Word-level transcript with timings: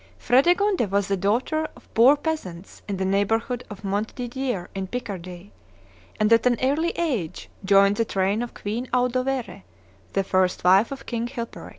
Fredegonde 0.17 0.89
was 0.89 1.07
the 1.07 1.15
daughter 1.15 1.67
of 1.75 1.93
poor 1.93 2.15
peasants 2.15 2.81
in 2.87 2.97
the 2.97 3.05
neighborhood 3.05 3.63
of 3.69 3.83
Montdidier 3.83 4.67
in 4.73 4.87
Picardy, 4.87 5.51
and 6.19 6.33
at 6.33 6.47
an 6.47 6.57
early 6.59 6.89
age 6.95 7.51
joined 7.63 7.97
the 7.97 8.05
train 8.05 8.41
of 8.41 8.55
Queen 8.55 8.87
Audovere, 8.95 9.61
the 10.13 10.23
first 10.23 10.63
wife 10.63 10.91
of 10.91 11.05
King 11.05 11.27
Chilperic. 11.27 11.69